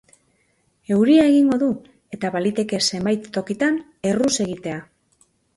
[0.95, 1.67] Euria egingo du
[2.19, 3.81] eta baliteke zenbait tokitan
[4.13, 4.83] erruz egitea.